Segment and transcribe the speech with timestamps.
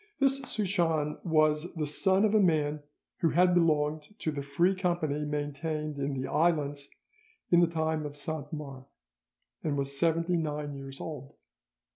[0.19, 2.81] This Souchon was the son of a man
[3.19, 6.89] who had belonged to the Free Company maintained in the islands
[7.51, 8.85] in the time of Saint Mars,
[9.63, 11.35] and was seventy nine years old.